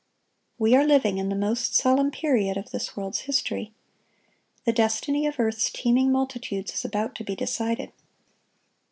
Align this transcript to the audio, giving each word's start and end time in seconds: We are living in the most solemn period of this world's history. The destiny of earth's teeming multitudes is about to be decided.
We 0.57 0.73
are 0.75 0.83
living 0.83 1.19
in 1.19 1.29
the 1.29 1.35
most 1.35 1.75
solemn 1.75 2.09
period 2.09 2.57
of 2.57 2.71
this 2.71 2.97
world's 2.97 3.19
history. 3.19 3.71
The 4.65 4.73
destiny 4.73 5.27
of 5.27 5.39
earth's 5.39 5.69
teeming 5.69 6.11
multitudes 6.11 6.73
is 6.73 6.83
about 6.83 7.13
to 7.17 7.23
be 7.23 7.35
decided. 7.35 7.91